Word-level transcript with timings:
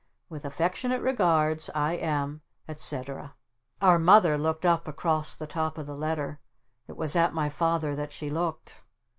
"With 0.29 0.45
affectionate 0.45 1.03
regards, 1.03 1.69
I 1.75 1.93
am, 1.93 2.41
etc." 2.67 3.35
Our 3.83 3.99
Mother 3.99 4.35
looked 4.35 4.65
up 4.65 4.87
across 4.87 5.35
the 5.35 5.45
top 5.45 5.77
of 5.77 5.85
the 5.85 5.95
letter. 5.95 6.39
It 6.87 6.97
was 6.97 7.15
at 7.15 7.35
my 7.35 7.49
Father 7.49 7.95
that 7.95 8.11
she 8.11 8.27
looked. 8.31 8.81